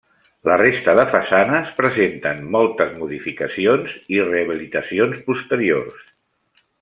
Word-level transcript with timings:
La 0.49 0.55
resta 0.59 0.93
de 0.99 1.03
façanes 1.09 1.73
presenten 1.81 2.41
moltes 2.57 2.95
modificacions 3.03 3.93
i 4.17 4.23
rehabilitacions 4.31 5.21
posteriors. 5.29 6.09